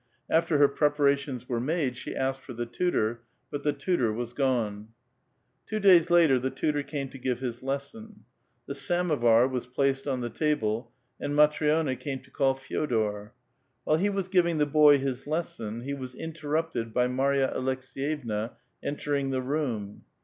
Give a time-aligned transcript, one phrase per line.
[0.31, 4.87] After her preparations were made she asked for the tutor, but the tutor was gone.
[5.67, 8.23] Two days later the tutor came to give his lesson.
[8.65, 13.29] The samovar (tea uru) was placed on the table, and Matri6na came to call Fe6dor.
[13.83, 19.29] While he was giving the boy his lesson, he was interrupted b}^ Marya Aleks^yevna eutering
[19.29, 20.01] the room.